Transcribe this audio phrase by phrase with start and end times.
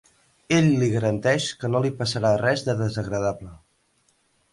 [0.59, 3.53] Ell li garanteix que no li passarà res de desagradable.